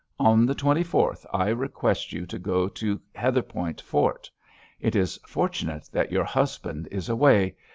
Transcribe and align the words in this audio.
On 0.17 0.47
the 0.47 0.55
twenty 0.55 0.81
fourth 0.83 1.27
I 1.31 1.49
request 1.49 2.11
you 2.11 2.25
to 2.25 2.39
go 2.39 2.67
to 2.69 2.99
Heatherpoint 3.15 3.81
Fort. 3.81 4.31
It 4.79 4.95
is 4.95 5.19
fortunate 5.27 5.87
that 5.93 6.11
your 6.11 6.25
husband 6.25 6.87
is 6.89 7.07
away. 7.07 7.53